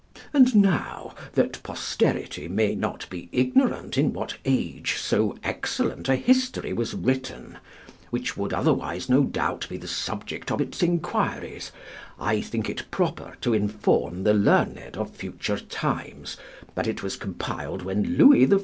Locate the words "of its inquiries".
10.51-11.71